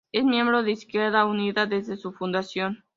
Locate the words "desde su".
1.67-2.11